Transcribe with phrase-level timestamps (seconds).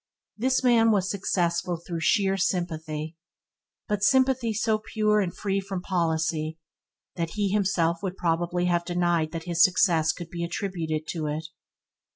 [0.35, 3.17] This man was successful through sheer sympathy,
[3.87, 6.57] but sympathy so pure and free from policy,
[7.17, 11.45] that he himself would probably have denied that his success could be attributed to it.